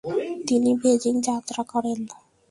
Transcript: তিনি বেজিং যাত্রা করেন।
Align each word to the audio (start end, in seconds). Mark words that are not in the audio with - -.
তিনি 0.47 0.71
বেজিং 0.81 1.15
যাত্রা 1.27 1.61
করেন। 1.63 1.99